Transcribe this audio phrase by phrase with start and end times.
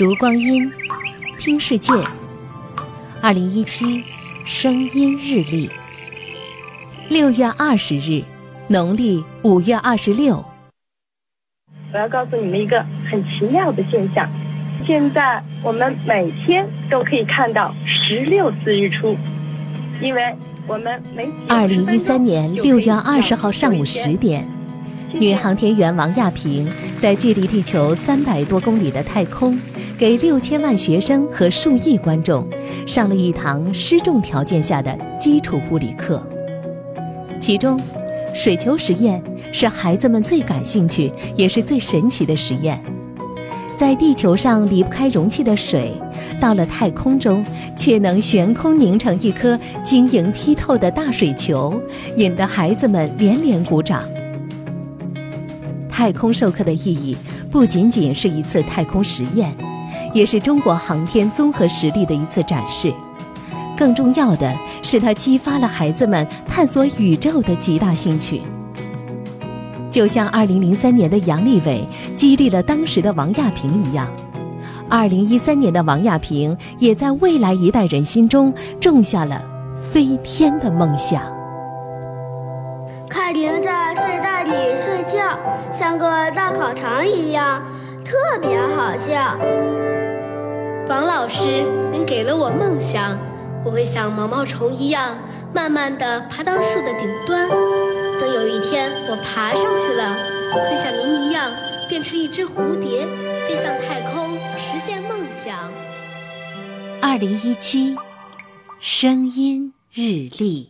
[0.00, 0.72] 读光阴，
[1.38, 1.92] 听世界。
[3.20, 4.02] 二零一七
[4.46, 5.68] 声音日历，
[7.10, 8.24] 六月二十日，
[8.66, 10.42] 农历五月二十六。
[11.92, 14.26] 我要告诉你们一个很奇妙的现象：
[14.86, 19.14] 现在我们每天都可以看到十六次日出，
[20.00, 20.34] 因为
[20.66, 24.48] 我们每二零一三年六月二十号上午十点，
[25.14, 29.58] 女航天员王亚平在距离地球三百多公里的太空。
[29.98, 32.48] 给六千万学生和数亿观众
[32.86, 36.26] 上了一堂失重条件下的基础物理课。
[37.38, 37.78] 其中，
[38.32, 42.82] 水球实验是孩子们最感兴趣也是最神奇的实验。
[43.76, 45.92] 在地球上离不开容器的水，
[46.40, 47.44] 到了太空中
[47.76, 51.78] 却能悬空凝成一颗晶莹剔透的大水球，
[52.16, 54.02] 引得孩子们连连鼓掌。
[55.90, 57.16] 太空授课的意义
[57.50, 59.54] 不仅仅是一次太空实验。
[60.12, 62.92] 也是中国航天综合实力的一次展示，
[63.76, 68.42] 更重要的是，它激发了孩子们探索宇宙的极大兴趣。
[69.88, 71.84] 就像2003年的杨利伟
[72.16, 74.08] 激励了当时的王亚平一样
[74.88, 79.40] ，2013年的王亚平也在未来一代人心中种下了
[79.92, 81.22] 飞天的梦想。
[83.08, 84.52] 看婷在睡袋里，
[85.80, 87.62] 像个大烤肠一样，
[88.04, 89.34] 特别好笑。
[90.90, 93.18] 王老师，您给了我梦想，
[93.64, 95.16] 我会像毛毛虫一样，
[95.54, 97.48] 慢慢地爬到树的顶端。
[97.48, 100.14] 等有一天我爬上去了，
[100.52, 101.50] 会像您一样，
[101.88, 103.06] 变成一只蝴蝶，
[103.48, 105.56] 飞向太空，实现梦想。
[107.00, 107.96] 二零一七，
[108.80, 110.68] 声音日历。